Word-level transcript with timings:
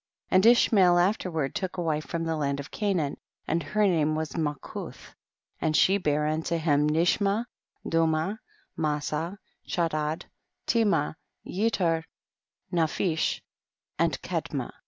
18. 0.31 0.35
And 0.35 0.45
Ishmael 0.47 0.97
afterward 0.97 1.53
took 1.53 1.77
a 1.77 1.81
wife 1.83 2.05
from 2.05 2.23
the 2.23 2.35
land 2.35 2.59
of 2.59 2.71
Canaan, 2.71 3.17
and 3.47 3.61
her 3.61 3.85
name 3.85 4.15
was 4.15 4.31
Malchuth, 4.35 5.13
and 5.59 5.77
she 5.77 5.99
bare 5.99 6.25
unto 6.25 6.57
him 6.57 6.89
Nishma, 6.89 7.45
Dumah, 7.87 8.39
Masa, 8.75 9.37
Chadad, 9.67 10.23
Tema, 10.65 11.17
Yetur, 11.45 12.03
Nap 12.71 12.89
hish 12.89 13.43
and 13.99 14.19
Kedma. 14.23 14.71